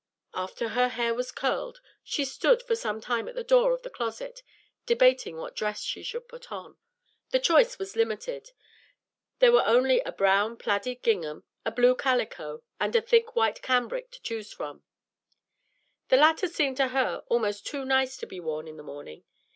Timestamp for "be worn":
18.25-18.67